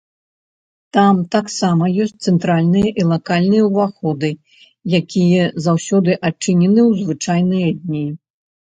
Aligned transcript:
Там 0.95 1.19
таксама 1.35 1.89
ёсць 2.05 2.23
цэнтральны 2.31 2.83
і 3.03 3.07
лакальныя 3.11 3.63
ўваходы, 3.69 4.29
якія 5.03 5.43
заўсёды 5.69 6.11
адчынены 6.27 6.81
ў 6.89 7.05
звычайныя 7.05 7.69
дні. 7.87 8.07